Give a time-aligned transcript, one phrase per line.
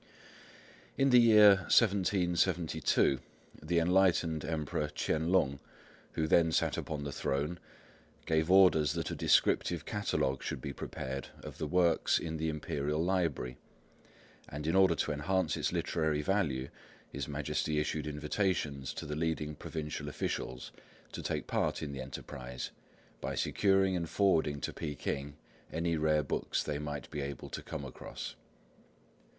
[0.97, 3.19] In the year 1772
[3.61, 5.59] the enlightened Emperor Ch'ien Lung,
[6.13, 7.59] who then sat upon the throne,
[8.25, 12.99] gave orders that a descriptive Catalogue should be prepared of the books in the Imperial
[12.99, 13.59] Library.
[14.49, 16.69] And in order to enhance its literary value,
[17.09, 20.71] his Majesty issued invitations to the leading provincial officials
[21.11, 22.71] to take part in the enterprise
[23.19, 25.35] by securing and forwarding to Peking
[25.71, 28.33] any rare books they might be able to come across.